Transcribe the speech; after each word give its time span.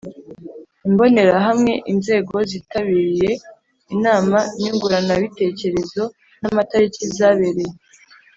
Imbonerahamwe 0.87 1.71
inzego 1.91 2.35
zitabiriye 2.51 3.31
inama 3.95 4.37
nyunguranabitekerezo 4.61 6.03
n 6.41 6.43
amatariki 6.49 7.03
zabereye 7.17 7.75